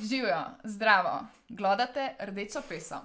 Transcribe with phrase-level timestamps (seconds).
[0.00, 2.96] Živijo, zdravo, glodate rdečo peso.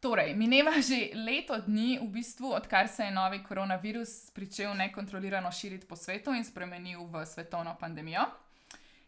[0.00, 5.86] Torej, mineva že leto dni, v bistvu, odkar se je novi koronavirus začel nekontrolirano širiti
[5.86, 8.43] po svetu in spremenil v svetovno pandemijo.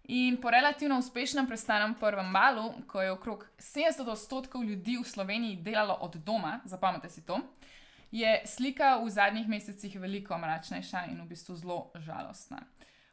[0.09, 5.56] In po relativno uspešnem prestanem prvem valu, ko je okrog 70 odstotkov ljudi v Sloveniji
[5.56, 7.41] delalo od doma, zapomnite si to,
[8.10, 12.62] je slika v zadnjih mesecih veliko mračnejša in v bistvu zelo žalostna.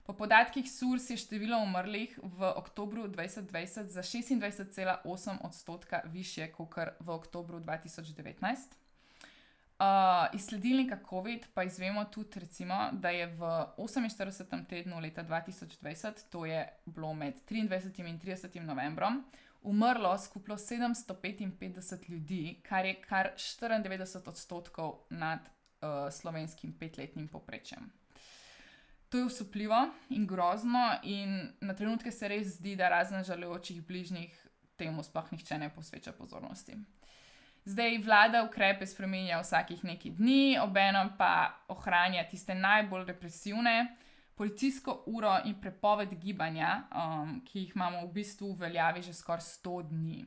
[0.05, 7.09] Po podatkih SURS je število umrlih v oktobru 2020 za 26,8 odstotka više kot v
[7.09, 8.82] oktobru 2019.
[9.83, 13.39] Uh, iz sledilnika COVID pa izvemo tudi, recimo, da je v
[13.77, 14.65] 48.
[14.69, 18.07] tednu leta 2020, to je bilo med 23.
[18.07, 18.61] in 30.
[18.61, 19.23] novembrom,
[19.61, 27.91] umrlo skupno 755 ljudi, kar je kar 94 odstotkov nad uh, slovenskim petletnim poprečjem.
[29.09, 34.47] To je usupljivo in grozno, in na trenutke se res zdi, da razen žalujočih bližnjih
[34.75, 36.77] temu sploh nihče ne posveča pozornosti.
[37.65, 43.95] Zdaj vlada ukrepe spremenja vsakih nekaj dni, obenem pa ohranja tiste najbolj represivne,
[44.35, 49.45] policijsko uro in prepoved gibanja, um, ki jih imamo v bistvu v veljavi že skoraj
[49.47, 50.25] 100 dni.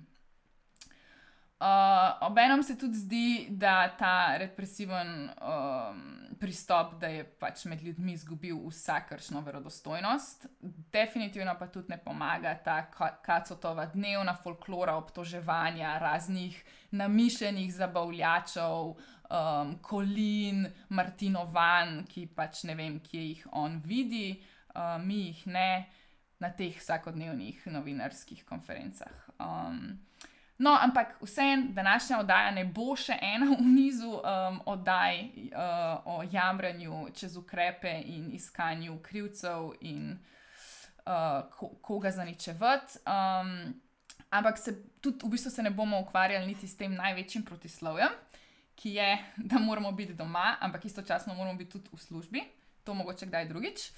[1.57, 6.03] Uh, obenem se tudi zdi, da ta represiven um,
[6.37, 10.45] pristop, da je pač med ljudmi izgubil vsakršno verodostojnost,
[10.93, 12.77] definitivno pa tudi ne pomaga ta
[13.25, 23.23] kacotova dnevna folklora obtoževanja raznih namišljenih zabavljačev, um, kolin, Martinovan, ki pač ne vem, kje
[23.31, 24.43] jih on vidi,
[24.75, 25.71] uh, mi jih ne
[26.37, 29.31] na teh vsakodnevnih novinarskih konferencah.
[29.41, 29.97] Um,
[30.59, 36.23] No, ampak vseeno, današnja oddaja ne bo še ena v nizu um, oddaj uh, o
[36.33, 40.15] jamranju čez ukrepe in iskanju krivcev in
[41.05, 43.03] uh, ko, koga zaničevati.
[43.05, 43.75] Um,
[44.31, 48.16] ampak se tudi v bistvu se ne bomo ukvarjali niti s tem največjim protislovjem,
[48.75, 52.49] ki je, da moramo biti doma, ampak istočasno moramo biti tudi v službi,
[52.84, 53.91] to mogoče kdaj drugič.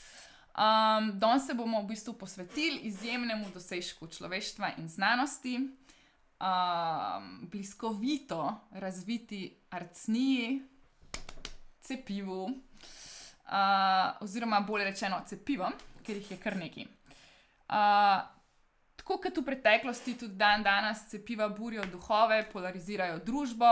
[0.59, 5.61] Um, Danes se bomo v bistvu posvetili izjemnemu dosežku človeštva in znanosti
[6.41, 10.63] um, bliskovito razviti arcniji,
[11.81, 12.51] cepivu, uh,
[14.21, 15.73] oziroma bolje rečeno cepivom,
[16.03, 16.85] ker jih je kar nekaj.
[17.69, 18.25] Uh,
[18.97, 23.71] tako kot v preteklosti, tudi dan danes cepiva burijo duhove, polarizirajo družbo.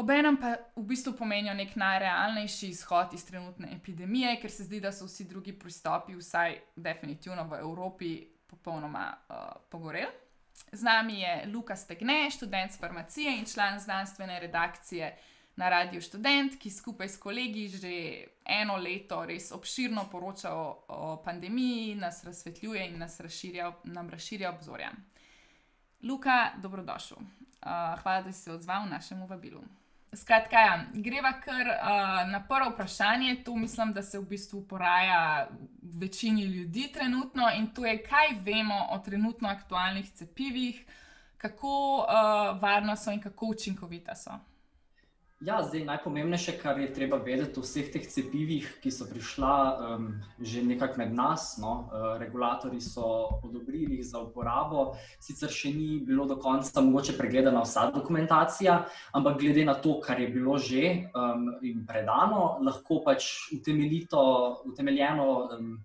[0.00, 4.92] Obenem pa v bistvu pomenijo nek najrealnejši izhod iz trenutne epidemije, ker se zdi, da
[4.92, 8.14] so vsi drugi pristopi, vsaj definitivno v Evropi,
[8.48, 9.36] popolnoma uh,
[9.68, 10.29] pogoreli.
[10.72, 15.16] Z nami je Luka Stegne, študent farmacije in član znanstvene redakcije
[15.56, 17.90] na Radiu Student, ki skupaj s kolegi že
[18.44, 24.50] eno leto res obširno poroča o, o pandemiji, nas razsvetljuje in nas razširja, nam razširja
[24.50, 24.92] obzorja.
[26.02, 27.18] Luka, dobrodošel.
[27.18, 29.60] Uh, hvala, da si se odzval v našem vabilu.
[30.12, 33.42] Skratka, ja, greva kar uh, na prvo vprašanje.
[33.44, 35.48] To mislim, da se v bistvu poraja
[35.82, 40.84] večini ljudi trenutno in to je, kaj vemo o trenutno aktualnih cepivih,
[41.38, 44.30] kako uh, varno so in kako učinkovita so.
[45.40, 49.52] Ja, zdaj najpomembnejše, kar je treba vedeti o vseh teh cepivih, ki so prišla
[49.96, 50.02] um,
[50.36, 51.54] že nekako med nas.
[51.56, 57.16] No, uh, regulatori so odobrili jih za uporabo, sicer še ni bilo do konca mogoče
[57.16, 58.82] pregledana vsa dokumentacija,
[59.16, 64.20] ampak glede na to, kar je bilo že um, jim predano, lahko pač utemeljito,
[64.68, 65.30] utemeljeno.
[65.56, 65.78] Um,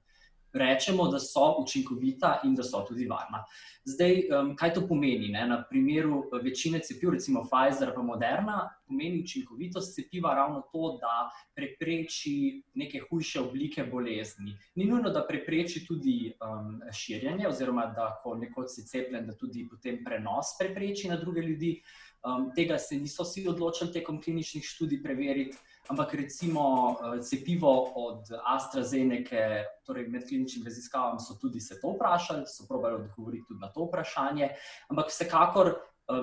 [0.55, 3.43] rečemo, da so učinkovita in da so tudi varna.
[3.85, 5.27] Zdaj, um, kaj to pomeni?
[5.29, 5.43] Ne?
[5.47, 11.29] Na primeru uh, večine cepiv, recimo Pfizer in Moderna, pomeni učinkovitost cepiva ravno to, da
[11.55, 14.57] prepreči neke hujše oblike bolezni.
[14.75, 19.67] Ni nujno, da prepreči tudi um, širjenje, oziroma da ko nekoč si cepljen, da tudi
[19.69, 21.81] potem prenos prepreči na druge ljudi.
[22.25, 28.23] Um, tega se niso vsi odločili tekom kliničnih študij preveriti ampak recimo eh, cepivo od
[28.43, 33.69] AstraZeneca, torej med kliničnimi raziskavami, so tudi se to vprašali, so probali odgovoriti tudi na
[33.73, 34.49] to vprašanje.
[34.89, 35.77] Ampak vsekakor eh,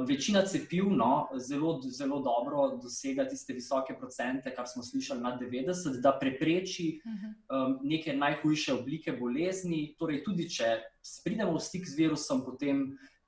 [0.08, 6.00] večina cepiv no, zelo, zelo dobro dosega tiste visoke procente, kar smo slišali nad 90,
[6.00, 9.94] da prepreči um, neke najhujše oblike bolezni.
[9.98, 10.76] Torej, tudi če
[11.24, 12.84] pridemo v stik z virusom, potem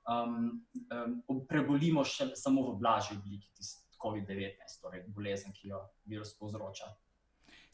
[0.09, 0.51] um,
[0.91, 3.51] um, prebolimo še samo v blažji obliki.
[3.55, 3.84] Tiste.
[4.05, 6.91] COVID-19, torej bolezen, ki jo virus povzroča.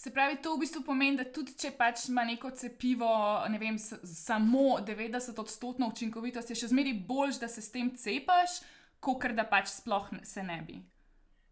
[0.02, 3.12] Se pravi, to v bistvu pomeni, da tudi če pač ima neko cepivo,
[3.54, 8.64] ne vem, samo 90-odstotno učinkovitost, je še zmeraj bolj, da se s tem cepaš,
[8.98, 10.80] kot da pač sploh se ne bi.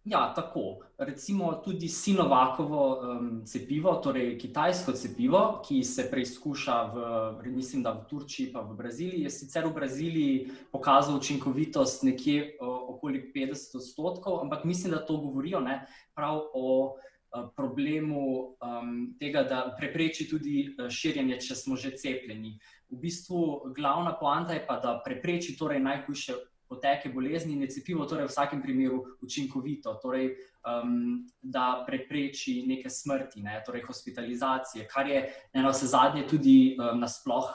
[0.03, 0.77] Ja, tako.
[0.97, 8.53] Recimo tudi Sinovakovo um, cepivo, torej kitajsko cepivo, ki se preizkuša v, mislim, v Turčiji,
[8.53, 14.63] pa v Braziliji, je sicer v Braziliji pokazal učinkovitost nekje uh, okoli 50 odstotkov, ampak
[14.63, 15.85] mislim, da to govorijo ne,
[16.15, 22.55] prav o uh, problemu um, tega, da prepreči tudi uh, širjenje, če smo že cepljeni.
[22.89, 28.05] V bistvu glavna poanta je pa, da prepreči torej najhujše poteke bolezni in je cepivo
[28.05, 30.35] torej v vsakem primeru učinkovito, torej,
[30.69, 35.23] um, da prepreči neke smrti, ne, torej hospitalizacije, kar je
[35.53, 37.49] eno vse zadnje tudi um, nasploh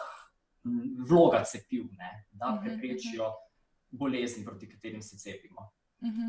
[1.08, 3.98] vloga cepiv, ne, da mhm, preprečijo mhm.
[4.00, 5.70] bolezni, proti katerim se cepimo.
[6.02, 6.28] Mhm.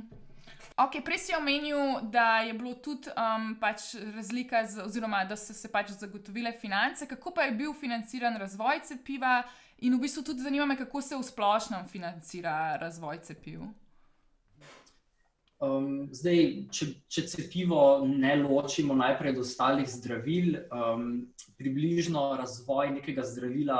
[0.77, 5.53] Ok, prej si omenil, da je bilo tudi um, pač razlika, z, oziroma da so
[5.53, 7.07] se pač zagotovile finance.
[7.07, 9.43] Kako pa je bil financiran razvoj cepiva?
[9.83, 13.65] In v bistvu tudi zanima me, kako se v splošnem financira razvoj cepiv.
[15.63, 21.05] Um, zdaj, če, če cepivo ne ločimo najprej od ostalih zdravil, um,
[21.59, 23.79] približno razvoj nekega zdravila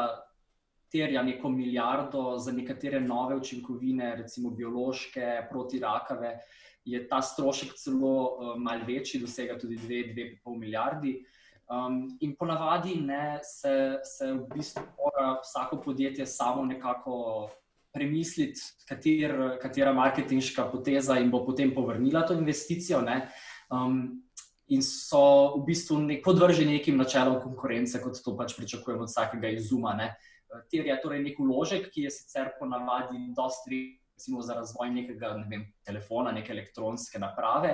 [0.92, 6.38] terja neko milijardo za nekatere nove učinkovine, recimo biološke, protirakave,
[6.86, 11.18] je ta strošek celo um, malce večji, dosega tudi 2-2,5 milijardi.
[11.66, 17.50] Um, in ponavadi ne, se, se v bistvu mora vsako podjetje samo nekako
[17.94, 23.02] premisliti, kater, katera marketinška poteza jim bo potem povrnila to investicijo.
[23.72, 24.22] Um,
[24.68, 29.54] in so v bistvu nek, podvrženi nekim načelom konkurence, kot to pač pričakujemo od vsakega
[29.56, 29.96] izuma.
[29.98, 30.12] Ne.
[30.72, 33.86] Terja torej nek uložek, ki je sicer ponavadi dosti.
[34.16, 37.74] Recimo za razvoj nekega ne vem, telefona, neke elektronske naprave.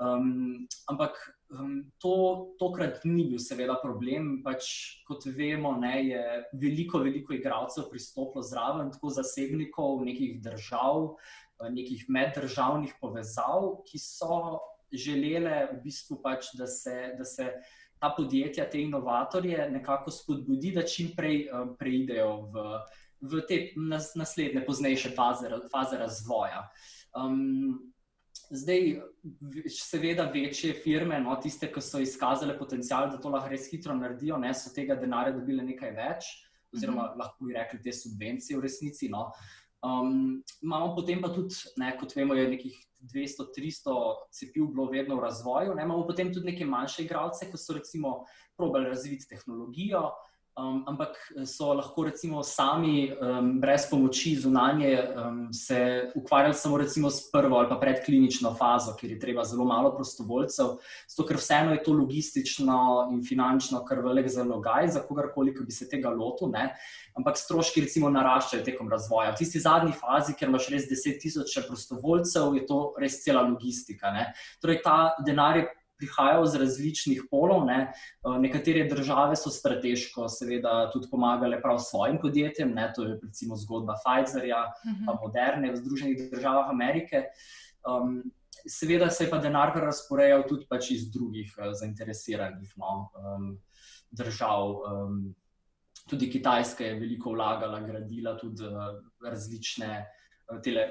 [0.00, 1.18] Um, ampak
[1.54, 2.14] Um, to
[2.58, 4.40] tokrat ni bil, seveda, problem.
[4.42, 4.66] Pač,
[5.06, 6.22] kot vemo, ne, je
[6.58, 11.14] veliko, veliko igralcev pristopilo zraven, tako zasebnikov, nekih držav,
[11.60, 14.58] eh, nekih meddržavnih povezav, ki so
[14.94, 17.52] želele, v bistvu, pač, da, se, da se
[17.98, 22.66] ta podjetja, te inovatorje, nekako spodbudi, da čim prej um, preidejo v,
[23.24, 26.66] v te nas, naslednje, poznejše faze, faze razvoja.
[27.14, 27.93] Um,
[28.50, 29.00] Zdaj,
[29.72, 34.38] seveda, večje firme, no, tiste, ki so izkazale potencial, da to lahko res hitro naredijo,
[34.40, 36.30] ne, so tega denarja dobile nekaj več,
[36.74, 37.20] oziroma mhm.
[37.22, 39.08] lahko bi rekli te subvencije v resnici.
[39.12, 39.30] No.
[39.84, 42.76] Um, imamo potem pa tudi, ne, kot vemo, je nekih
[43.14, 43.96] 200-300
[44.32, 45.74] cepiv bilo vedno v razvoju.
[45.76, 48.14] Ne, imamo potem tudi neke manjše igralce, ki so recimo
[48.56, 50.08] probali razviti tehnologijo.
[50.54, 51.16] Um, ampak
[51.46, 57.56] so lahko recimo sami, um, brez pomoči zunanje, um, se ukvarjali samo recimo s prvo
[57.58, 60.76] ali pa predklinično fazo, kjer je treba zelo malo prostovoljcev,
[61.08, 65.74] zato ker vseeno je to logistično in finančno kar velik zalogaj za kogarkoli, ki bi
[65.74, 66.54] se tega lotil.
[66.54, 66.70] Ne?
[67.18, 69.34] Ampak stroški recimo naraščajo tekom razvoja.
[69.34, 74.14] V tisti zadnji fazi, ker imaš res deset tisoč prostovoljcev, je to res cela logistika.
[74.14, 74.30] Ne?
[74.62, 75.66] Torej, ta denar je
[76.04, 77.64] prihajajo z različnih polov.
[77.66, 77.80] Ne.
[77.88, 82.92] Eh, nekatere države so strateško, seveda, tudi pomagale prav svojim podjetjem, ne.
[82.94, 85.20] to je recimo zgodba Pfizerja, pa mhm.
[85.22, 87.24] moderne v Združenih državah Amerike.
[87.84, 88.22] Um,
[88.66, 93.58] seveda se je pa denar razporejal tudi pač iz drugih uh, zainteresiranih no, um,
[94.10, 94.76] držav.
[94.88, 95.34] Um,
[96.08, 100.04] tudi Kitajska je veliko vlagala, gradila tudi uh, različne.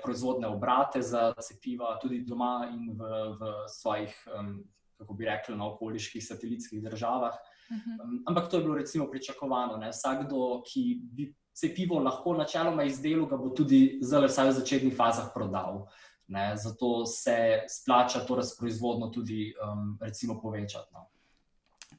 [0.02, 4.56] Proizvodne obrate za cepiva, tudi doma in v, v svojih um,
[4.98, 7.34] kako bi rekli, na okoliških satelitskih državah.
[7.70, 7.90] Uh mhm.
[7.90, 8.04] -huh.
[8.04, 9.78] um, ampak to je bilo recimo pričakovano.
[9.78, 9.90] Ne?
[9.90, 15.32] Vsakdo, ki bi cepivo lahko načeloma izdelal, ga bo tudi zdaj, vsaj v začetnih fazah,
[15.34, 15.86] prodal.
[16.28, 16.56] Ne?
[16.58, 20.94] Zato se splača to razproizvodno tudi um, povečati.
[20.94, 21.10] No?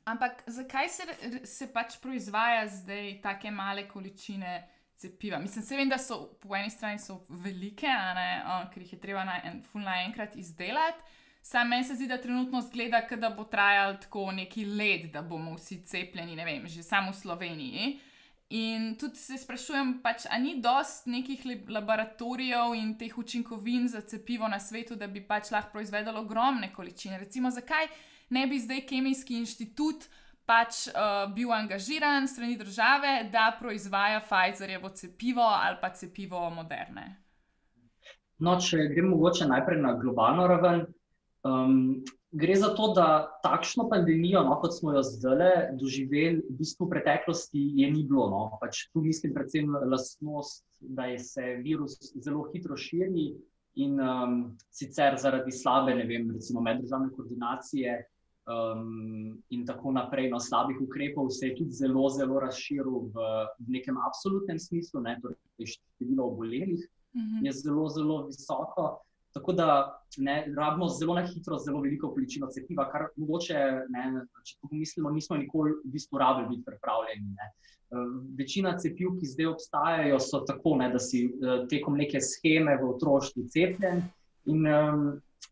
[0.05, 1.03] Ampak zakaj se,
[1.45, 5.39] se pač proizvaja zdaj tako male količine cepiva?
[5.39, 6.99] Mislim, se vem, da so po eni strani
[7.29, 11.23] velike, ne, um, ker jih je treba na en, naenkrat izdelati.
[11.45, 15.55] Sam meni se zdi, da trenutno zgleda, da bo trajal tako neki let, da bomo
[15.55, 17.89] vsi cepljeni, ne vem, že samo v Sloveniji.
[18.57, 24.49] In tudi se sprašujem, pač, ali ni dost nekih laboratorijev in teh učinkovin za cepivo
[24.49, 27.19] na svetu, da bi pač lahko proizvedlo ogromne količine.
[27.19, 27.93] Recimo, zakaj
[28.31, 30.09] ne bi zdaj Kemijski inštitut
[30.49, 37.09] pač uh, bil angažiran strani države, da proizvaja Pfizerjevo cepivo ali pa cepivo moderne?
[38.39, 40.87] No, če gremo mogoče najprej na globalno raven.
[41.45, 46.89] Um, gre za to, da takšno pandemijo, no, kot smo jo zdaj doživeli, v bistvu
[46.89, 48.31] v preteklosti je ni bilo.
[48.33, 48.41] No.
[48.61, 53.35] Pač tu mislim predvsem lastnost, da je se virus zelo hitro širi
[53.77, 54.35] in um,
[54.73, 58.03] sicer zaradi slabe, ne vem, recimo meddržavne koordinacije.
[58.45, 63.79] Um, in tako naprej, no, slabih ukrepov se je tudi zelo, zelo razširil v, v
[63.79, 66.85] nekem absolutnem smislu, ne, torej število obolelih.
[67.43, 68.99] je zelo, zelo visoko.
[69.35, 69.69] Tako da
[70.17, 73.61] ne, rabimo zelo na hitro, zelo veliko količino cepiva, kar mogoče,
[73.91, 74.05] ne,
[74.47, 77.35] če pomislimo, nismo nikoli v bistvu rabili biti pripravljeni.
[77.35, 77.51] Ne.
[77.95, 82.79] Eh, večina cepiv, ki zdaj obstajajo, so tako, ne, da si eh, tekom neke scheme
[82.79, 84.03] v otroštvu cepljen.
[84.47, 85.05] In um,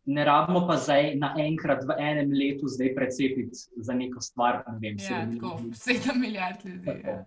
[0.05, 4.62] ne rabimo pa zdaj naenkrat v enem letu precepiti za neko stvar.
[4.69, 7.01] Ne vem, ja, tako, sedem milijard ljudi.
[7.05, 7.25] Ja.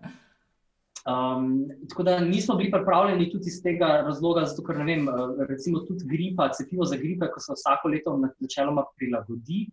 [1.06, 5.06] Um, tako da nismo bili pripravljeni tudi iz tega razloga, zato ker ne vem,
[5.48, 9.68] recimo tudi gripa, cepivo za gripe, ko se vsako leto načeloma prilagodi,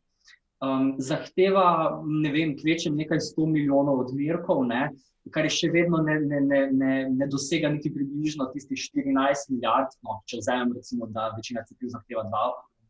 [0.62, 1.66] um, zahteva
[2.06, 4.92] ne vem, kvečem nekaj sto milijonov odmerkov, ne,
[5.34, 9.96] kar je še vedno ne, ne, ne, ne, ne dosega niti približno tistih 14 milijard.
[10.06, 12.50] No, če vzamem, recimo, da večina cepiv zahteva dva,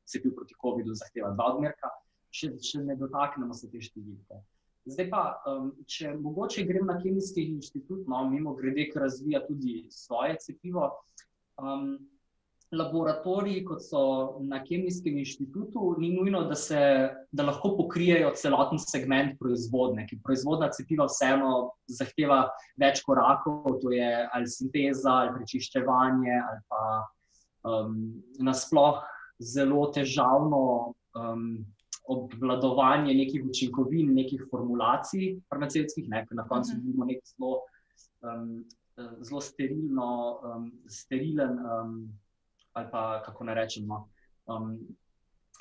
[0.09, 1.95] cepiv proti COVID-u zahteva dva odmerka,
[2.33, 4.43] še, še ne dotaknemo se te številke.
[4.85, 9.85] Zdaj pa, um, če mogoče grem na kemijski inštitut, no, mimo grede, ki razvija tudi
[9.91, 10.89] svoje cepivo.
[11.61, 11.93] Um,
[12.73, 14.01] laboratoriji, kot so
[14.49, 16.79] na kemijskem inštitutu, ni nujno, da, se,
[17.31, 21.53] da lahko pokrijejo celoten segment proizvodne, ki proizvodna cepiva vseeno
[21.85, 22.41] zahteva
[22.81, 26.83] več korakov, to je ali sinteza, ali prečiščevanje, ali pa
[27.69, 28.01] um,
[28.41, 29.03] nasploh
[29.53, 30.65] zelo težavno.
[31.13, 31.47] Um,
[32.09, 36.89] obvladovanje nekih učinkovin, nekih formulacij farmacevtskih, ne, ker na koncu mhm.
[36.89, 37.53] imamo nek zelo,
[38.27, 38.49] um,
[39.21, 40.09] zelo sterilno,
[40.43, 41.95] um, sterilen um,
[42.73, 44.07] ali pa kako ne rečemo.
[44.45, 44.77] Um,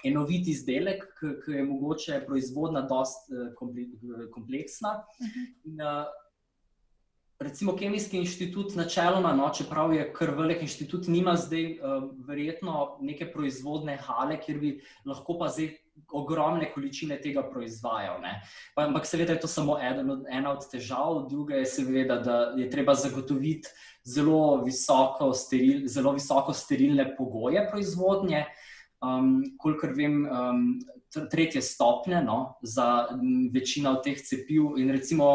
[0.04, 4.96] Enovit izdelek, ki je mogoče proizvodna, precej uh, kompleksna.
[4.98, 5.30] Uh mhm.
[5.30, 5.70] -huh.
[5.70, 6.22] in, uh,
[7.42, 13.32] recimo Kemijski inštitut, načeloma, no, čeprav je kar velik inštitut, nima zdaj uh, verjetno neke
[13.32, 14.72] proizvodne hale, kjer bi
[15.04, 15.72] lahko pa zdaj
[16.12, 18.20] ogromne količine tega proizvajal.
[18.20, 18.34] Ne.
[18.76, 22.94] Ampak seveda je to samo eden, ena od težav, druga je seveda, da je treba
[22.94, 23.68] zagotoviti
[24.04, 28.44] zelo visoko, steril, zelo visoko sterilne pogoje proizvodnje.
[29.02, 30.66] Um, kolikor vem, um,
[31.30, 33.08] tretje stopnje no, za
[33.54, 35.26] večino teh cepiv, in recimo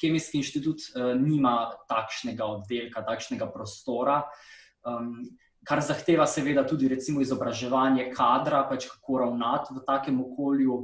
[0.00, 4.22] Kemijski inštitut uh, nima takšnega oddelka, takšnega prostora.
[4.84, 5.22] Um,
[5.64, 10.80] kar zahteva, seveda, tudi recimo, izobraževanje kadra, pač kako ravnati v takem okolju.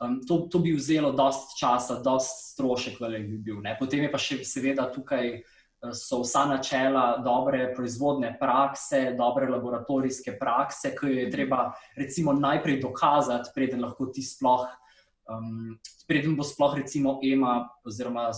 [0.00, 3.62] Um, to, to bi vzelo dosta časa, dosta strošek, velik bi bil.
[3.64, 3.76] Ne?
[3.78, 10.36] Potem je pa še, seveda, tukaj uh, so vsa načela dobre proizvodne prakse, dobre laboratorijske
[10.40, 14.68] prakse, ki jo je treba, recimo, najprej dokazati, preden lahko ti sploh.
[15.30, 15.78] Um,
[16.10, 18.30] preden bo sploh, recimo, EMA oziroma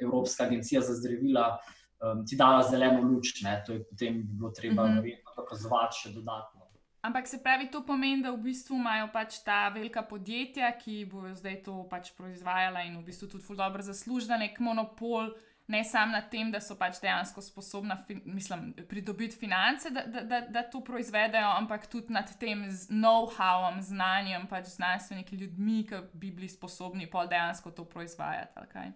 [0.00, 1.56] Evropska agencija za zdravila
[2.00, 3.62] um, ti dala zeleno luč, ne?
[3.66, 4.98] to je potem bi bilo treba uh mhm.
[5.00, 6.62] -huh dokazovati še dodatno.
[7.06, 11.34] Ampak se pravi, to pomeni, da v bistvu imajo pač ta velika podjetja, ki bodo
[11.38, 15.30] zdaj to pač proizvajala in v bistvu tudi ful dobro zaslužila nek monopol,
[15.70, 20.40] ne samo na tem, da so pač dejansko sposobna mislim, pridobiti finance, da, da, da,
[20.50, 26.50] da to proizvedajo, ampak tudi nad tem know-howom, znanjem, pač znanstveniki ljudmi, ki bi bili
[26.50, 28.90] sposobni pol dejansko to proizvajati.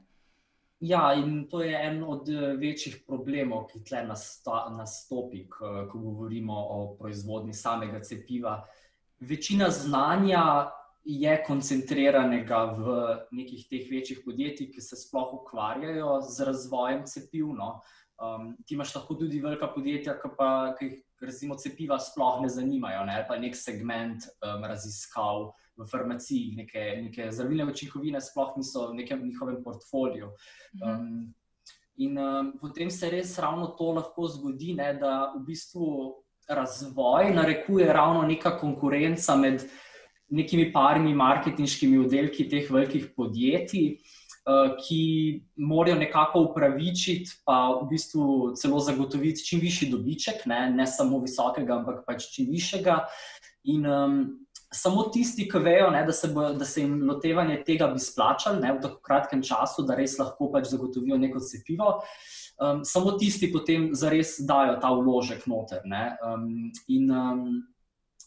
[0.80, 6.78] Ja, in to je en od eh, večjih problemov, ki tle nastopi, ko govorimo o
[6.96, 8.62] proizvodni samega cepiva.
[9.20, 10.70] Večina znanja
[11.04, 12.96] je koncentriranega v
[13.36, 17.52] nekih teh večjih podjetjih, ki se sploh ukvarjajo z razvojem cepiv.
[17.56, 17.80] No.
[18.20, 22.48] Um, ti imaš lahko tudi velika podjetja, ki pa ki jih, recimo, cepiva sploh ne
[22.48, 28.54] zanimajo, ne, ali pa nek segment um, raziskav v farmaciji, neke, neke zdravilne učinkovine, sploh
[28.56, 30.32] niso v nekem njihovem portfoliju.
[30.76, 30.90] Mhm.
[30.90, 31.34] Um,
[32.00, 36.14] in um, potem se res ravno to lahko zgodi, ne, da v bistvu
[36.48, 39.66] razvoj narekuje ravno neka konkurenca med
[40.30, 43.98] nekimi parimi marketinškimi oddelki teh velikih podjetij.
[44.40, 45.02] Uh, ki
[45.60, 51.76] morajo nekako upravičiti, pa v bistvu celo zagotoviti čim višji dobiček, ne, ne samo visokega,
[51.76, 53.02] ampak pač čim višjega.
[53.68, 54.16] In um,
[54.74, 58.60] samo tisti, ki vejo, ne, da, se bo, da se jim lotevanje tega bi splačalo
[58.60, 61.96] v tako kratkem času, da res lahko pač zagotovijo neko cepivo.
[62.60, 65.82] Um, samo tisti potem zares dajo ta vložek noter.
[66.22, 67.44] Um, in um,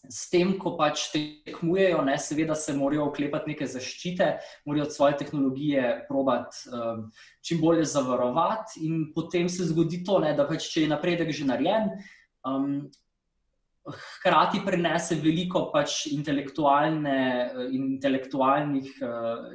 [0.09, 4.33] s tem, ko pač tekmujejo, ne, seveda se morajo oklepati neke zaščite,
[4.67, 7.05] morajo svoje tehnologije probati um,
[7.45, 11.47] čim bolje zavarovati, in potem se zgodi to, ne, da pač, če je napredek že
[11.47, 11.93] narejen.
[12.43, 12.91] Um,
[13.83, 17.17] hkrati prenese veliko pač intelektualne,
[17.75, 18.93] intelektualnih,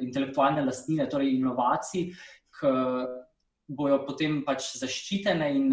[0.05, 2.11] intelektualne lastnine, torej inovacij,
[2.59, 2.73] ki
[3.69, 5.73] bojo potem pač zaščitene in,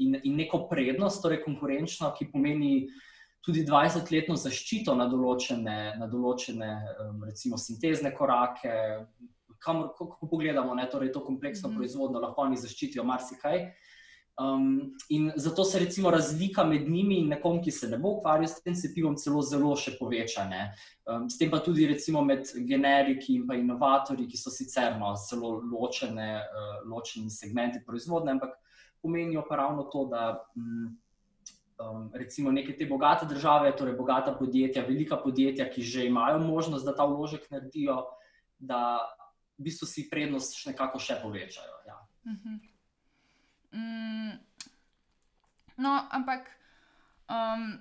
[0.00, 2.88] in, in neko prednost, torej konkurenčno, ki pomeni
[3.44, 6.70] tudi 20-letno zaščito na določene, na določene
[7.24, 8.72] recimo, sintezne korake.
[9.60, 13.66] Kamor, ko, ko pogledamo, ne, torej to kompleksno mm proizvodno, lahko oni zaščitijo marsikaj.
[14.40, 18.48] Um, in zato se recimo razlika med njimi in nekom, ki se ne bo ukvarjal
[18.48, 20.46] s tem cepivom, celo zelo še poveča.
[21.04, 25.58] Um, s tem pa tudi recimo med generiki in inovatorji, ki so sicer no, zelo
[25.60, 28.56] ločene, uh, ločeni segmenti proizvodnje, ampak
[29.02, 30.24] pomenijo pa ravno to, da
[30.56, 30.88] um,
[31.76, 36.88] um, recimo neke te bogate države, torej bogata podjetja, velika podjetja, ki že imajo možnost,
[36.88, 38.06] da ta vložek naredijo,
[38.56, 39.04] da
[39.58, 41.80] v bistvu si prednost nekako še povečajo.
[41.86, 42.00] Ja.
[42.24, 42.40] Uh mhm.
[42.48, 42.69] -huh.
[43.72, 44.38] Mm,
[45.76, 46.50] no, ampak
[47.28, 47.78] um,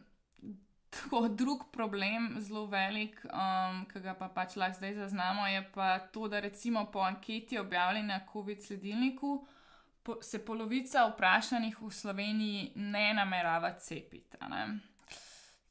[0.89, 6.00] tako drug problem, zelo velik, um, ki ga pa pač lahko zdaj zaznamo, je pa
[6.13, 9.46] to, da recimo po anketi objavljeni na COVID sledilniku.
[10.22, 14.38] Se polovica vprašanih v Sloveniji ne namerava cepiti.
[14.50, 14.79] Ne?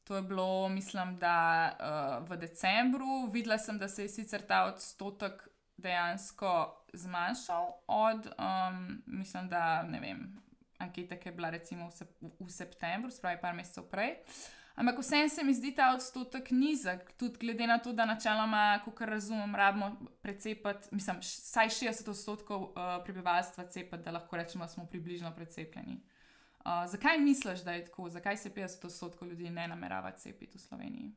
[0.07, 3.27] To je bilo, mislim, da uh, v decembru.
[3.33, 5.47] Videla sem, da se je sicer ta odstotek
[5.81, 6.53] dejansko
[6.93, 10.23] zmanjšal od, um, mislim, da ne vem,
[10.77, 14.17] ankete, ki je bila recimo v, sep v septembru, spravi par mesecev prej.
[14.79, 19.01] Ampak vseeno se mi zdi ta odstotek nizek, tudi glede na to, da načeloma, kot
[19.01, 19.89] razumem, rabimo
[20.21, 25.99] precepati, mislim, vsaj 60 odstotkov uh, prebivalstva cepati, da lahko rečemo, da smo približno precepljeni.
[26.59, 28.09] Uh, zakaj misliš, da je tako?
[28.09, 31.11] Zakaj se 50 odstotkov ljudi ne namerava cepiti v Sloveniji?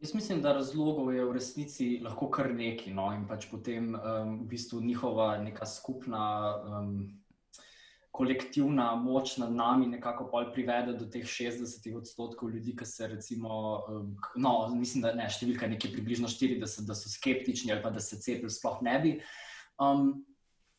[0.00, 4.38] Jaz mislim, da razlogov je v resnici lahko kar nekaj, no, in pač potem um,
[4.40, 6.22] v bistvu njihova neka skupna
[6.56, 6.94] um,
[8.10, 14.16] kolektivna moč nad nami nekako privede do teh 60 odstotkov ljudi, ki se recimo, um,
[14.36, 18.00] no, mislim, da ne, številka je nekje približno 40, da so skeptični ali pa da
[18.00, 19.14] se cepijo, sploh ne bi.
[19.76, 20.24] Um,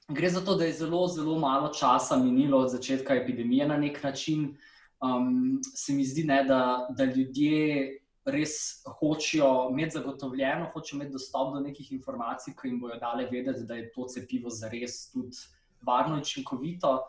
[0.10, 4.02] gre za to, da je zelo, zelo malo časa minilo od začetka epidemije na nek
[4.04, 4.56] način.
[4.98, 11.56] Um, se mi zdi, ne, da, da ljudje res hočejo imeti zagotovljeno, hočejo imeti dostop
[11.56, 15.38] do nekih informacij, ki jim bodo dale vedeti, da je to cepivo za res tudi
[15.82, 17.00] varno in učinkovito.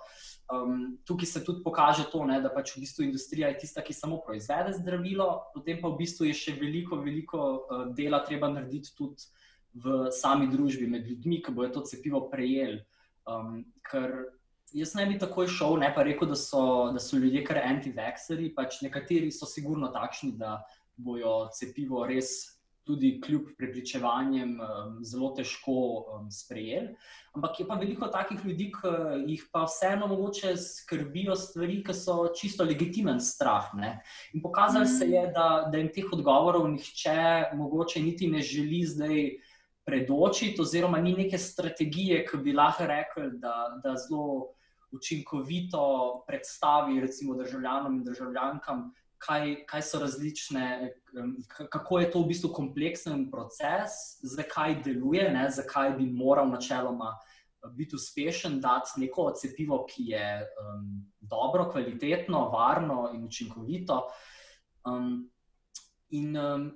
[0.52, 3.94] Um, tukaj se tudi pokaže to, ne, da pač v bistvu industrija je tista, ki
[3.96, 8.92] samo proizvede zdravilo, potem pa v bistvu je še veliko, veliko uh, dela treba narediti
[8.96, 9.28] tudi
[9.72, 12.82] v sami družbi, med ljudmi, ki bodo to cepivo prejeli.
[13.28, 14.12] Um, ker
[14.76, 18.52] jaz ne bi takoj šel, ne pa rekel, da so, da so ljudje kar anti-vaxxeri,
[18.56, 20.58] pač nekateri so sigurno takšni, da
[20.96, 22.52] bojo cepivo res
[22.84, 26.96] tudi kljub prepričevanjem um, zelo težko um, sprejeli.
[27.32, 28.92] Ampak je pa veliko takih ljudi, ki
[29.30, 33.70] jih pa vseeno mogoče skrbijo stvari, ki so čisto legitimen strah.
[33.78, 33.94] Ne?
[34.34, 39.24] In pokazali se je, da, da jim teh odgovorov nihče mogoče niti ne želi zdaj.
[39.82, 44.52] Predočiti, oziroma, ni neke strategije, ki bi lahko rekli, da, da zelo
[44.92, 48.90] učinkovito predstavi, recimo, državljanom in državljankam,
[49.22, 50.92] kaj, kaj so različne,
[51.70, 57.70] kako je to v bistvu kompleksen proces, zakaj deluje, ne, zakaj bi moral načeloma eh,
[57.76, 60.88] biti uspešen, dati neko cepivo, ki je um,
[61.20, 64.02] dobro, kvalitetno, varno in učinkovito.
[64.84, 65.30] Um,
[66.10, 66.70] in, um,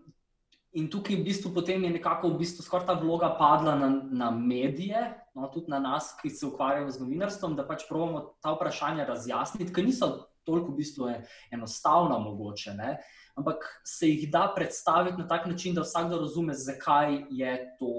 [0.73, 4.31] in tukaj v bistvu potem je nekako v bistvu skoraj ta vloga padla na, na
[4.31, 9.05] medije, no, tudi na nas, ki se ukvarjamo z novinarstvom, da pač pravimo ta vprašanja
[9.09, 10.09] razjasniti, ker niso
[10.47, 11.11] toliko v bistvu
[11.53, 12.97] enostavna, mogoče, ne?
[13.37, 17.91] ampak se jih da predstaviti na tak način, da vsakdo razume, zakaj je to,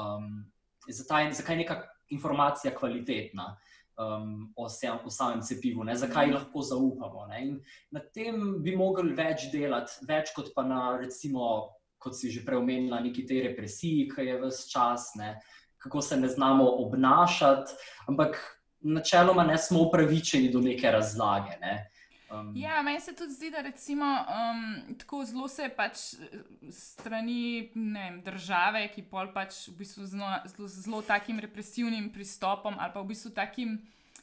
[0.00, 0.46] um,
[0.88, 3.56] zakaj, zakaj je neka informacija kvalitetna.
[3.98, 7.24] Um, o, sem, o samem cepivu, ne, zakaj lahko zaupamo.
[7.90, 11.48] Na tem bi mogli več delati, več kot pa na, recimo,
[11.98, 15.34] kot si že prej omenila, neki tej represiji, ki je vse čas, ne,
[15.78, 17.72] kako se ne znamo obnašati.
[18.06, 21.56] Ampak načeloma ne smo upravičeni do neke razlage.
[21.60, 21.90] Ne.
[22.30, 25.98] Um, ja, meni se tudi zdi, da recimo, um, tako zelo se pač
[26.70, 32.92] strani vem, države, ki pol pač v bistvu zelo, zelo, zelo takim represivnim pristopom ali
[32.92, 33.78] pa v bistvu takim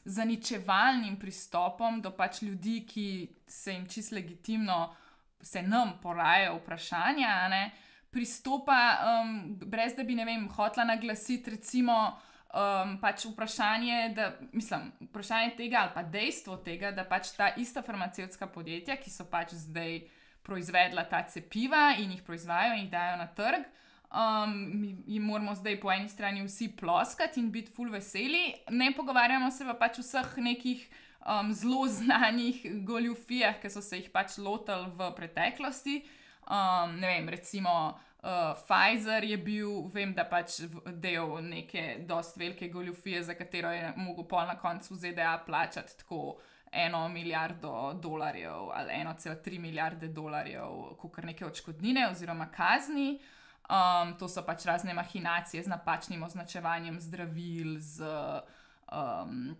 [0.06, 3.08] zaničevalnim pristopom do pač ljudi, ki
[3.48, 4.94] se jim čist legitimno,
[5.42, 7.64] se nam porajajo vprašanja, ne,
[8.16, 11.96] pristopa, um, brez da bi ne vem, hotla naglasiti recimo
[12.56, 17.84] um, pač vprašanje, da, mislim, vprašanje tega ali pa dejstvo tega, da pač ta ista
[17.84, 20.06] farmacevtska podjetja, ki so pač zdaj
[20.46, 23.66] proizvedla ta cepiva in jih proizvajajo in jih dajo na trg.
[24.16, 28.94] Um, mi jim moramo zdaj po eni strani vsi ploskati in biti full veseli, ne
[28.96, 30.86] pogovarjamo se pa pač vseh nekih
[31.26, 36.04] um, zelo znanih goljufijah, ki so se jih pač lotili v preteklosti.
[36.46, 40.56] Um, ne vem, recimo Uh, Pfizer je bil, vem, da pač
[40.98, 46.40] del neke dost velike goljufije, za katero je mogel pol na koncu ZDA plačati tako
[46.72, 53.20] eno milijardo dolarjev ali 1,3 milijarde dolarjev, kot neke odškodnine oziroma kazni.
[53.70, 58.10] Um, to so pač razne mahinacije z napačnim označevanjem zdravil, z
[58.90, 59.56] um,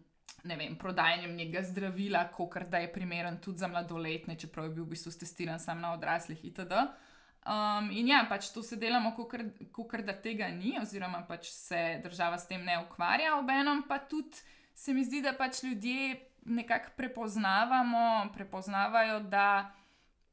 [0.46, 4.86] ne vem, prodajanjem nekega zdravila, kot da je primeren tudi za mladoletne, čeprav je bil
[4.86, 6.86] v bistvu testiran samo na odraslih itd.
[7.46, 12.40] Um, in ja, pač to se delamo, kot da tega ni, oziroma pač se država
[12.42, 14.42] s tem ne ukvarja, obenem pa tudi
[14.74, 19.72] se mi zdi, da pač ljudje nekako prepoznavamo, prepoznavajo, da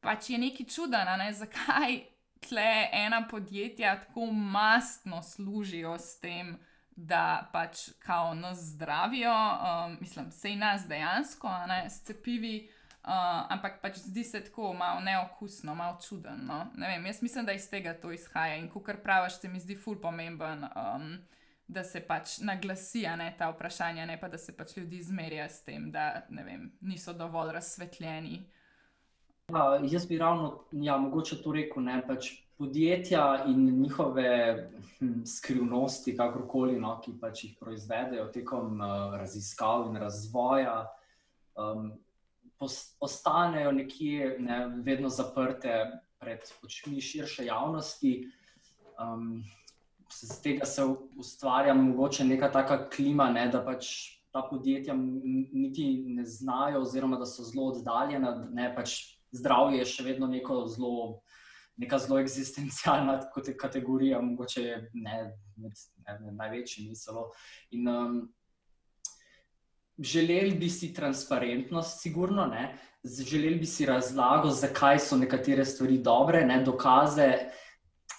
[0.01, 1.33] pač je nekaj čudana, ne?
[1.33, 2.01] zakaj
[2.43, 6.57] tle ena podjetja tako mastno služijo s tem
[7.03, 12.69] da pač kao nas zdravijo, um, mislim, sej nas dejansko, ne, s cepivi,
[13.05, 13.11] uh,
[13.51, 16.37] ampak pač zdi se tako malo neokusno, malo čudno.
[16.37, 16.67] No?
[16.75, 19.77] Ne vem, jaz mislim, da iz tega to izhaja in kar praviš, se mi zdi
[19.77, 20.65] ful pomemben.
[20.65, 21.19] Um,
[21.73, 25.87] Da se pač naglasijo ta vprašanja, ne pa da se pač ljudi zmerja s tem,
[25.91, 28.43] da vem, niso dovolj razsvetljeni.
[29.49, 36.15] Ja, jaz bi ravno, ja, mogoče to rekel, ne pač podjetja in njihove hm, skrivnosti,
[36.17, 40.77] kakorkoli, no, ki pač jih proizvedejo tekom uh, raziskav in razvoja,
[41.59, 41.89] um,
[43.03, 45.75] ostanejo nekje ne, vedno zaprte
[46.23, 48.13] pred očmi širše javnosti.
[48.95, 49.43] Um,
[50.13, 50.85] z tega se
[51.19, 53.89] ustvarja mogoče neka taka klima, ne, da pač
[54.31, 59.01] ta podjetja niti ne znajo, oziroma da so zelo oddaljena, da pač
[59.35, 61.23] zdravje je še vedno neko zelo
[61.77, 63.21] neka zelo eksistencialna
[63.61, 65.19] kategorija, mogoče je ne,
[65.57, 65.73] med,
[66.07, 67.31] ne, med največjimi celo.
[67.71, 68.23] In, um,
[69.99, 72.79] želeli bi si transparentnost, sigurno, ne?
[73.05, 77.33] želeli bi si razlago, zakaj so nekatere stvari dobre, ne dokaze.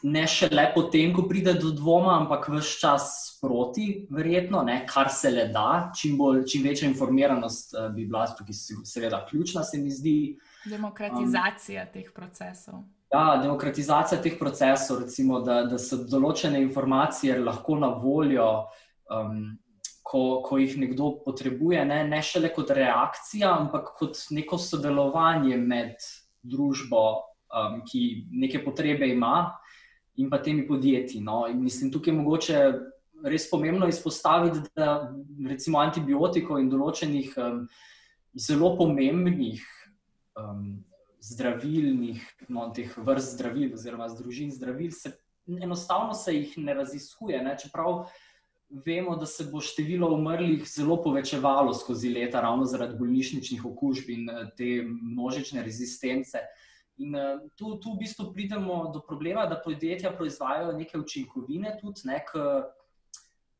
[0.03, 3.05] Ne šele potem, ko pride do dvoma, ampak vse čas
[3.41, 5.93] proti, verjetno, ne, kar se le da.
[5.95, 10.17] Čim, bolj, čim večja informiranost uh, bi bila tukaj, seveda, ključna, se mi zdi.
[10.65, 12.83] Demokratizacija um, teh procesov.
[13.13, 18.47] Ja, demokratizacija teh procesov, recimo, da, da so določene informacije lahko na voljo,
[19.13, 19.51] um,
[20.01, 26.07] ko, ko jih nekdo potrebuje, ne, ne šele kot reakcija, ampak kot neko sodelovanje med
[26.41, 27.03] družbo,
[27.53, 28.01] um, ki
[28.33, 29.51] neke potrebe ima,
[30.17, 31.21] in pa temi podjetji.
[31.21, 31.43] No.
[31.49, 32.63] In mislim, tukaj je mogoče
[33.29, 35.13] res pomembno izpostaviti, da
[35.49, 37.61] recimo antibiotikov in določenih um,
[38.33, 39.61] zelo pomembnih.
[40.33, 40.81] Um,
[41.23, 45.13] zdravilnih, no, teh vrst zdravil, oziroma združin zdravil, se
[45.47, 47.41] enostavno se jih ne raziskuje.
[47.43, 47.55] Ne?
[47.61, 48.05] Čeprav
[48.85, 54.29] vemo, da se bo število umrlih zelo povečevalo skozi leta, ravno zaradi bolnišničnih okužb in
[54.29, 56.43] eh, te množične rezistence.
[57.01, 62.05] In uh, tu, tu v bistvu pridemo do problema, da podjetja proizvajajo neke učinkovine, tudi
[62.05, 62.67] nekaj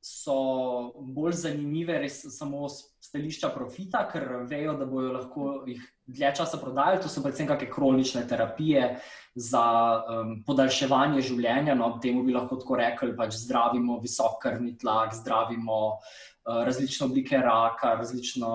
[0.03, 5.79] so bolj zanimive, res samo stališča profita, ker vejo, da bodo lahko jih
[6.11, 6.99] dlje časa prodajali.
[7.05, 8.97] To so predvsem kakšne kronične terapije
[9.35, 11.77] za um, podaljševanje življenja.
[11.79, 17.39] No, temu bi lahko tako rekli, pač zdravimo visok krvni tlak, zdravimo uh, različne oblike
[17.39, 18.51] raka, različno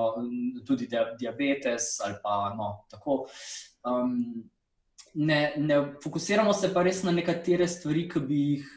[0.69, 3.23] tudi diabetes ali pa no, tako.
[3.89, 4.45] Um,
[5.15, 8.69] ne, ne fokusiramo se pa res na nekatere stvari, ki bi jih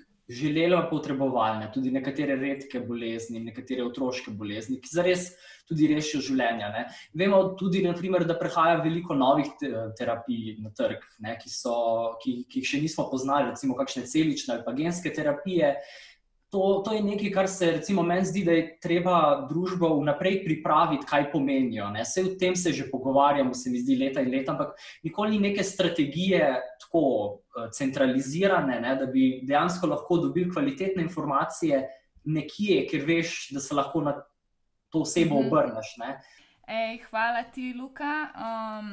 [0.89, 1.71] potrebovali, ne?
[1.73, 5.31] tudi nekatere redke bolezni, nekatere otroške bolezni, ki zares
[5.67, 6.69] tudi rešijo življenja.
[6.73, 6.85] Ne?
[7.15, 11.03] Vemo tudi, naprimer, da prihaja veliko novih te terapij na trg,
[11.39, 15.75] ki, so, ki, ki jih še nismo poznali, recimo kakšne celične ali pa genske terapije.
[16.51, 19.13] To, to je nekaj, kar se recimo, meni zdi, da je treba
[19.47, 21.87] družbo vnaprej pripraviti, kaj pomenijo.
[21.93, 22.03] Ne?
[22.03, 25.47] Vse o tem se že pogovarjamo, se mi zdi, leta in leta, ampak nikoli ni
[25.49, 26.49] neke strategije
[26.83, 28.97] tako uh, centralizirane, ne?
[28.99, 31.85] da bi dejansko lahko dobili kvalitetne informacije
[32.25, 34.17] nekje, ker veš, da se lahko na
[34.91, 35.47] to osebo mhm.
[35.47, 35.95] obrneš.
[36.67, 38.27] Ej, hvala ti, Luka.
[38.35, 38.91] Um,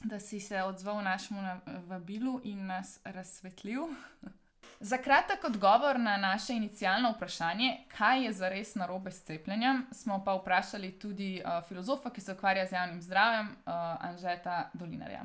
[0.00, 1.40] da si se odzval našemu
[1.86, 3.84] vabilu in nas razsvetlil.
[4.80, 10.34] Za kratek odgovor na naše inicijalno vprašanje, kaj je zares narobe s cepljenjem, smo pa
[10.34, 15.24] vprašali tudi uh, filozofa, ki se ukvarja z javnim zdravjem, uh, Anžeta Dolinarja.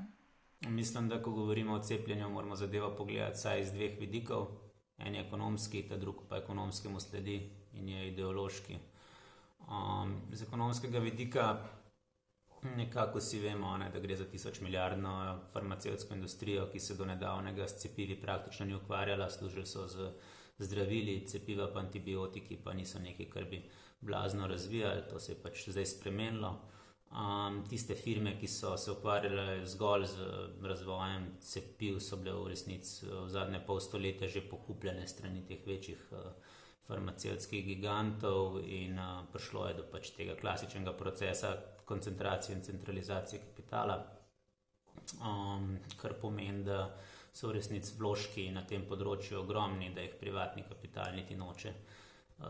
[0.62, 4.48] Mislim, da ko govorimo o cepljenju, moramo zadevo pogledati vsaj iz dveh vidikov.
[4.98, 8.78] En je ekonomski, ta drugi pa ekonomskemu sledi in je ideološki.
[9.68, 11.58] Um, z ekonomskega vidika
[12.62, 17.68] Nekako vsi vemo, ne, da gre za tisoč milijardno farmacevtsko industrijo, ki se do nedavnega
[17.68, 20.12] s cepivi praktično ni ukvarjala, služili so z
[20.62, 23.64] zdravili, cepiva pa antibiotiki, pa niso nekaj, kar bi
[24.02, 26.60] blazno razvijali, to se je pač zdaj spremenilo.
[27.12, 30.28] Um, tiste firme, ki so se ukvarjale zgolj z
[30.64, 36.06] razvojem cepiv, so bile v resnici v zadnje pol stoletja že pokupljene strani teh večjih
[36.12, 36.32] uh,
[36.88, 41.58] farmacevtskih gigantov in uh, prišlo je do pač tega klasičnega procesa,
[41.92, 44.00] koncentracije in centralizacije kapitala,
[45.20, 46.86] um, kar pomeni, da
[47.34, 51.74] so v resnici vložki na tem področju ogromni, da jih privatni kapital niti noče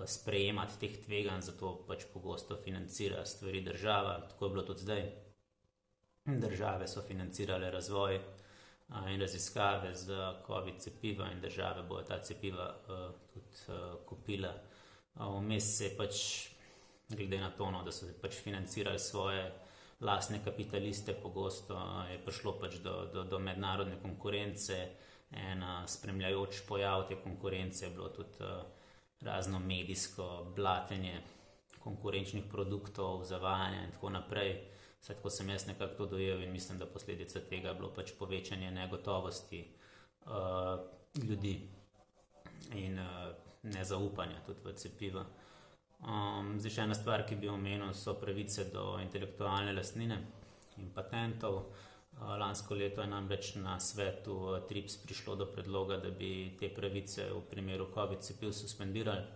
[0.06, 4.20] sprejemati teh tveganj, zato pač pogosto financira stvari država.
[4.30, 5.04] Tako je bilo tudi zdaj.
[6.26, 8.20] Države so financirale razvoj
[9.10, 12.68] in raziskave za COVID cepiva, in države bodo ta cepiva
[13.34, 14.54] tudi kupila.
[15.16, 16.16] Vmes se je pač,
[17.16, 19.52] glede na to, no, da so pač financirali svoje
[20.02, 21.78] lastne kapitaliste, pogosto
[22.12, 24.88] je prišlo pač do, do, do mednarodne konkurence.
[25.32, 28.44] En spremljajoč pojav te konkurence je bilo tudi
[29.22, 31.22] razno medijsko blatenje
[31.80, 34.56] konkurenčnih produktov, zavajanje in tako naprej.
[35.02, 38.12] Vse tako sem jaz nekako to dojel in mislim, da posledica tega je bilo pač
[38.20, 39.64] povečanje negotovosti
[40.26, 40.80] uh,
[41.24, 41.70] ljudi
[42.76, 45.26] in uh, nezaupanja tudi v cepiva.
[46.02, 50.18] Um, zdaj, še ena stvar, ki bi omenil, so pravice do intelektualne lastnine
[50.82, 51.60] in patentov.
[52.18, 56.72] Uh, lansko leto je namreč na svetu uh, TRIPS prišlo do predloga, da bi te
[56.74, 59.28] pravice v primeru COVID cepiv suspendirali,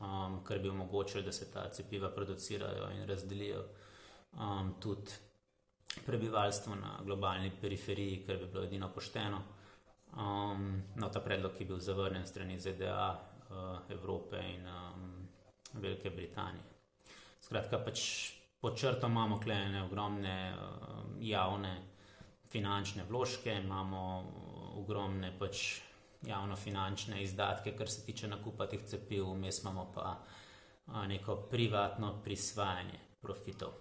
[0.00, 3.60] um, kar bi omogočilo, da se ta cepiva producirajo in razdelijo
[4.40, 5.20] um, tudi
[6.06, 9.42] prebivalstvo na globalni periferiji, kar bi bilo edino pošteno.
[10.16, 13.12] Um, no, ta predlog je bil zavrnjen strani ZDA,
[13.50, 15.23] uh, Evrope in um,
[15.74, 16.64] Velike Britanije.
[17.40, 18.00] Skratka, pač
[18.60, 21.74] pod črto imamo klejene ogromne uh, javne
[22.48, 24.00] finančne vložke, imamo
[24.78, 25.80] ogromne pač
[26.24, 33.00] javno-finančne izdatke, kar se tiče nakupa teh cepiv, vmes imamo pa uh, neko privatno prisvajanje
[33.20, 33.74] profitov.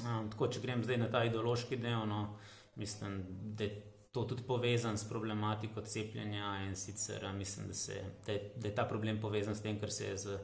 [0.00, 2.38] Um, tako, če grem zdaj na ta ideološki del, no,
[2.80, 3.20] mislim,
[3.56, 8.52] da je to tudi povezan s problematiko cepljenja in sicer mislim, da, se, da, je,
[8.56, 10.38] da je ta problem povezan s tem, kar se je z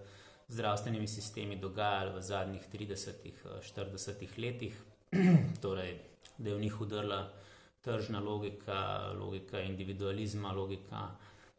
[0.49, 4.83] zdravstvenimi sistemi dogajalo v zadnjih 30-40 letih.
[5.63, 5.99] torej,
[6.39, 7.33] da je v njih udrla
[7.81, 11.09] tržna logika, logika individualizma, logika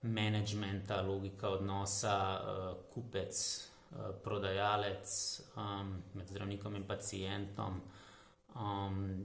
[0.01, 2.41] menedžmenta, logika odnosa.
[2.43, 2.77] Eh,
[4.23, 7.81] prodajalec um, med zdravnikom in pacijentom,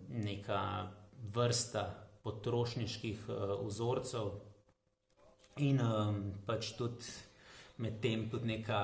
[0.08, 0.88] neka
[1.34, 1.82] vrsta
[2.22, 3.24] potrošniških
[3.64, 4.30] vzorcev,
[5.56, 5.80] in
[6.46, 7.10] pač tudi
[7.82, 8.82] med tem tudi neka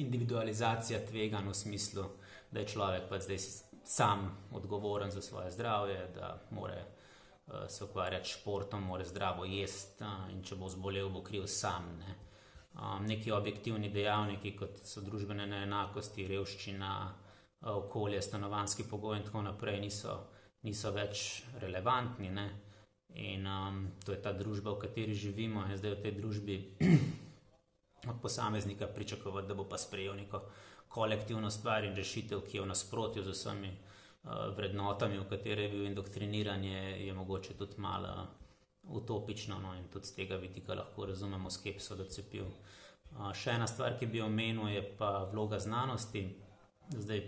[0.00, 2.04] individualizacija tvega v smislu,
[2.50, 3.38] da je človek pač zdaj
[3.84, 6.84] sam odgovoren za svoje zdravje, da more.
[7.68, 11.88] Se ukvarjati s športom, mora zdravo jesti, in če bo zbolel, bo kriv sam.
[11.98, 12.14] Ne
[12.74, 16.92] um, neki objektivni dejavniki, kot so družbene neenakosti, revščina,
[17.62, 20.16] uh, okolje, stanovanski pogoj in tako naprej, niso,
[20.66, 22.30] niso več relevantni.
[22.34, 22.48] Ne?
[23.20, 26.58] In um, to je ta družba, v kateri živimo, in zdaj v tej družbi
[28.08, 30.42] od posameznika pričakovati, da bo pa sprejel neko
[30.88, 35.68] kolektivno stvar in rešitev, ki je v nasprotju z vsemi uh, vrednotami, v katere je
[35.68, 38.26] bil indoktriniran, je, je mogoče tudi malo
[38.82, 42.48] utopično no, in tudi z tega vidika lahko razumemo skepso do cepiv.
[43.34, 46.22] Še ena stvar, ki bi omenil, je pa vloga znanosti.
[46.90, 47.22] Zdaj,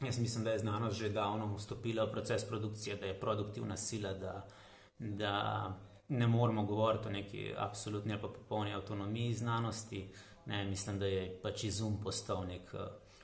[0.00, 4.12] jaz mislim, da je znanost že davno vstopila v proces produkcije, da je produktivna sila,
[4.12, 4.34] da,
[4.98, 5.34] da
[6.12, 10.08] ne moramo govoriti o neki absolutni ali pa popolni avtonomiji znanosti.
[10.46, 12.74] Ne, mislim, da je pač izum postal nek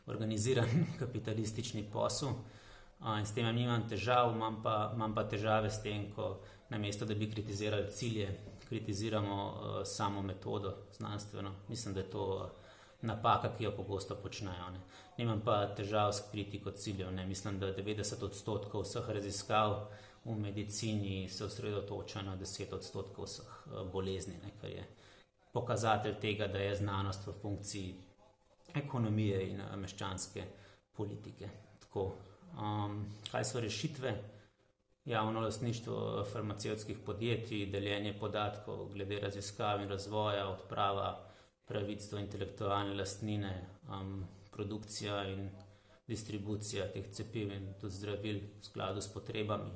[0.07, 0.69] organiziran
[1.01, 2.29] kapitalistični posel.
[3.19, 7.15] In s tem nimam težav, imam pa, imam pa težave s tem, ko namesto da
[7.15, 8.29] bi kritizirali cilje,
[8.69, 11.53] kritiziramo uh, samo metodo znanstveno.
[11.69, 12.51] Mislim, da je to uh,
[13.01, 14.71] napaka, ki jo pogosto počnejo.
[14.73, 14.81] Ne.
[15.19, 17.13] Nimam pa težav s kritiko ciljev.
[17.13, 17.27] Ne.
[17.27, 19.87] Mislim, da 90 odstotkov vseh raziskav
[20.29, 24.87] v medicini se osredotoča na 10 odstotkov vseh uh, bolezni, ne, kar je
[25.53, 27.95] pokazatelj tega, da je znanost v funkciji
[28.75, 30.45] ekonomije in uh, meščanske
[30.97, 31.49] politike.
[31.81, 32.11] Tako,
[32.59, 34.17] um, kaj so rešitve?
[35.09, 41.25] javno lastništvo farmacevtskih podjetij, deljenje podatkov glede raziskav in razvoja, odprava
[41.67, 43.53] pravic do intelektualne lastnine,
[43.89, 45.49] um, produkcija in
[46.09, 49.71] distribucija teh cepiv in tudi zdravil v skladu s potrebami.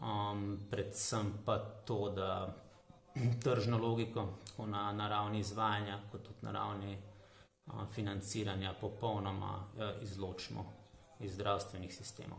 [0.00, 2.56] Um, predvsem pa to, da
[3.44, 6.98] tržno logiko, tako na, na ravni izvajanja, kot tudi na ravni
[7.66, 10.72] uh, financiranja, popolnoma uh, izločimo
[11.20, 12.38] iz zdravstvenih sistemov.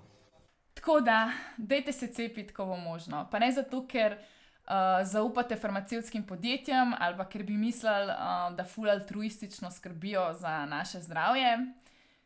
[0.74, 3.28] Tako da, dajte se cepiti, ko bo možno.
[3.32, 8.90] Pa ne zato, ker uh, zaupate farmacevskim podjetjem ali ker bi mislili, uh, da ful
[8.90, 11.58] altruistično skrbijo za naše zdravje.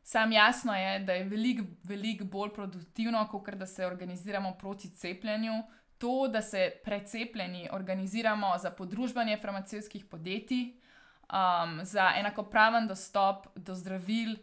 [0.06, 5.64] Sam jasno je, da je veliko, veliko bolj produktivno, kot da se organiziramo proti cepljenju.
[5.98, 14.36] To, da se precepljeni organiziramo za podružbanje farmacevskih podjetij, um, za enakopraven dostop do zdravil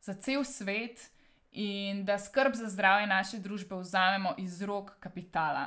[0.00, 1.10] za cel svet
[1.50, 5.66] in da skrb za zdravje naše družbe vzamemo iz rok kapitala.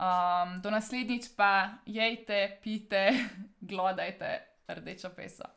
[0.00, 3.12] Um, do naslednjič pa jejte, pite,
[3.70, 5.55] glodajte rdečo peso.